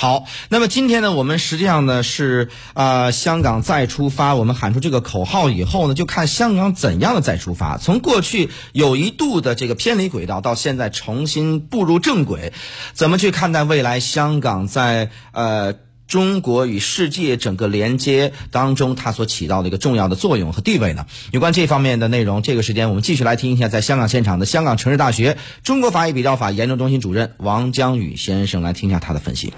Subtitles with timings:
[0.00, 4.36] 好，那么今天呢，我们实际上呢是啊，香港再出发。
[4.36, 7.78] 我们喊出这个口号以后呢，就看香港怎样的再出发。
[7.78, 12.52] 从过去有一度的这个偏离轨道，到现在重新步入正轨，
[12.92, 15.74] 怎么去看待未来香港在呃
[16.06, 21.06] 中国与世界整个连接当中它所起到的一个重要的作用和地位呢？
[21.32, 29.52] 有关这方面的内容，这个时间我们继续来听一下，在香港现场的香港城市大学中国法医比较法研究中心主任王江宇先生来听一下他的分析。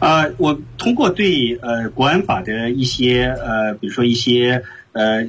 [0.00, 5.24] 呃，我通过对呃国安法的一些呃，比如说一些呃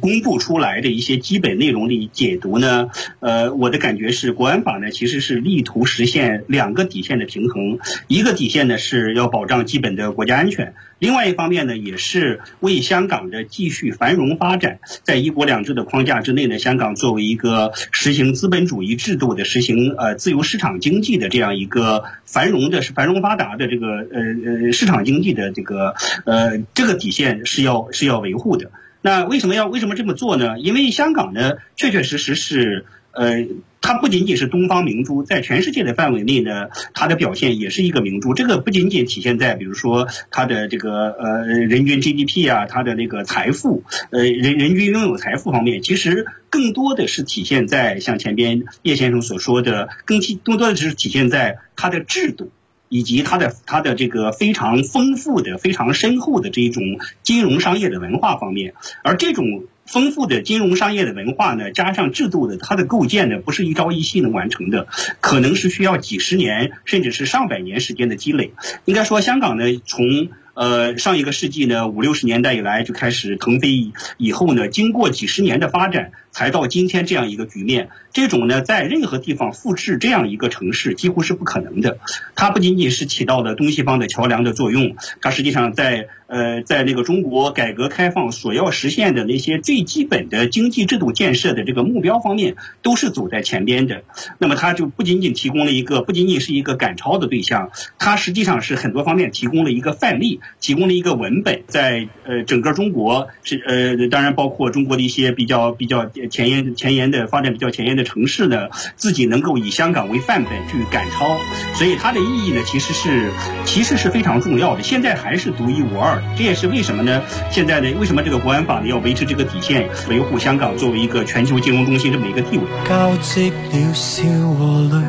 [0.00, 2.88] 公布出来的一些基本内容的解读呢，
[3.20, 10.74] 呃，我的感觉是国安法呢其实是力图实现两个底线的平衡，一个底线呢是要保障基本的国家安全。
[10.98, 28.70] 另外一方面呢，也是为香港的继续繁荣发展，在一国两制的框架之内呢，香港作为一个实行资本主义制度的、实行呃自由市场经济的这样一个繁荣的、是繁荣发达的这个呃呃市场经济的这个呃这个底线是要是要维护的。
[29.02, 30.58] 那为什么要为什么这么做呢？
[30.58, 32.86] 因为香港呢，确确实实是。
[33.18, 33.46] 呃，
[33.80, 38.34] 它不仅仅是东方明珠，在全世界的范围内呢，它的表现也是一个明珠。
[38.34, 52.50] 这个不仅仅体现在，比如说它的这个呃人均 GDP 啊，它的那个财富，呃人人均拥有财富方面，其实更多的是体现在像前边叶先生所说的，更更多的是体现在它的制度，
[52.88, 56.82] 以及它的它的这个非常丰富的、非常深厚的这种
[57.22, 59.64] 金融商业的文化方面，而这种。
[59.86, 64.88] 丰富的金融商业的文化呢，加上制度的它的构建呢，不是一朝一夕能完成的，
[65.20, 68.52] 可能是需要几十年甚至是上百年时间的积累。
[68.84, 77.90] 应该说，香港呢，从呃上一个世纪呢五六十年代以来就开始腾飞，以后呢，经过几十年的发展，才到今天这样一个局面。
[78.12, 81.98] 这种呢，在任何地方复制这样一个城市几乎是不可能的。
[82.34, 86.08] 它不仅仅是起到了东西方的桥梁的作用，它实际上在。
[86.26, 94.02] 呃，在那个中国改革开放所要实现的那些最基本的经济制度建设的这个目标方面，都是走在前边的。
[94.38, 111.38] 那么，它就不仅仅提供了一个，不仅仅是一个赶超的对象，它实际上是很多方面提供了一个范例，提供了一个文本，在呃整个中国是呃，当然包括中国的一些比较比较前沿前沿的发展比较前沿的城市呢，自己能够以香港为范本去赶超，
[111.74, 113.30] 所以它的意义呢，其实是
[113.64, 114.82] 其实是非常重要的。
[114.82, 116.15] 现在还是独一无二。
[116.36, 117.22] 这也是为什么呢？
[117.50, 122.64] 现在呢，为什么这个国安法呢要维持这个底线，维护香港作为一个全球金融中心这么一个地位？
[122.88, 124.24] 交织了笑
[124.58, 125.02] 和泪，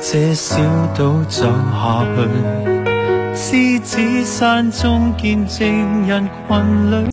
[0.00, 0.56] 这小
[0.96, 2.28] 岛走下去，
[3.34, 7.06] 狮子山中见证人群里。